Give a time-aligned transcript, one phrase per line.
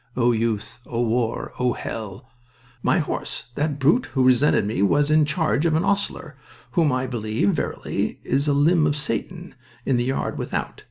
[0.17, 0.79] O youth!
[0.87, 1.53] O war!
[1.59, 2.27] O hell!...
[2.81, 6.35] My horse, that brute who resented me, was in charge of an 'ostler,
[6.71, 9.53] whom I believe verily is a limb of Satan,
[9.85, 10.79] in the yard without.